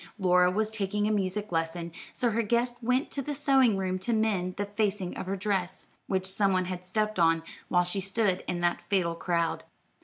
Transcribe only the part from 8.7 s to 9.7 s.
fatal crowd.